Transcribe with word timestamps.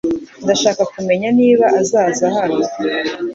Ndashaka 0.43 0.81
kumenya 0.93 1.27
niba 1.39 1.65
azaza 1.81 2.25
hano. 2.35 2.63